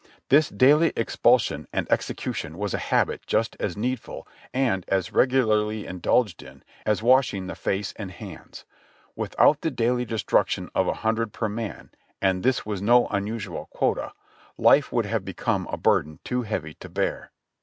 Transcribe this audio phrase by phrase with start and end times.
[0.29, 5.85] This daily expulsion and exe cution was a habit just as needful, and as regularly
[5.85, 8.65] indulged in, as washing the face and hands;
[9.15, 14.11] without the daily destruction of a hundred per man (and this was no unusual quota)
[14.57, 17.29] life would have become a burden too heavy to bear.